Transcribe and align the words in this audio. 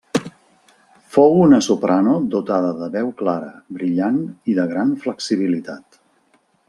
Fou 1.17 1.35
una 1.41 1.59
soprano 1.65 2.15
dotada 2.35 2.71
de 2.79 2.89
veu 2.95 3.11
clara, 3.19 3.51
brillant 3.77 4.19
i 4.53 4.57
de 4.61 4.67
gran 4.73 4.97
flexibilitat. 5.05 6.01